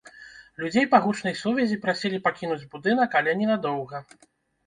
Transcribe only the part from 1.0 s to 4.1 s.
гучнай сувязі прасілі пакінуць будынак, але ненадоўга.